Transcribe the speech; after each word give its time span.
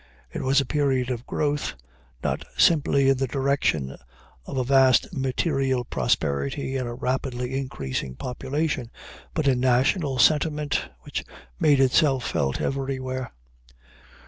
It 0.33 0.41
was 0.41 0.59
a 0.59 0.65
period 0.65 1.11
of 1.11 1.27
growth, 1.27 1.75
not 2.23 2.43
simply 2.57 3.07
in 3.09 3.17
the 3.17 3.27
direction 3.27 3.97
of 4.47 4.57
a 4.57 4.63
vast 4.63 5.13
material 5.13 5.83
prosperity 5.85 6.75
and 6.75 6.89
a 6.89 6.93
rapidly 6.95 7.55
increasing 7.55 8.15
population, 8.15 8.89
but 9.35 9.47
in 9.47 9.59
national 9.59 10.17
sentiment, 10.17 10.89
which 11.01 11.23
made 11.59 11.79
itself 11.79 12.27
felt 12.27 12.59
everywhere. 12.59 13.31